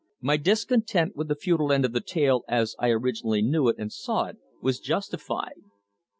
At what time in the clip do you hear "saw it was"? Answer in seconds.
3.93-4.79